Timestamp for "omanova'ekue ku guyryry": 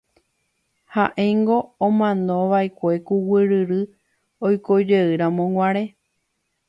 1.87-3.81